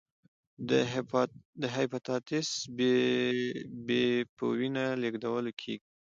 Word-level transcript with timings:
د 1.61 1.63
هپاتایتس 1.75 2.49
بي 3.85 4.05
په 4.35 4.43
وینه 4.57 4.85
لېږدول 5.01 5.47
کېږي. 5.61 5.75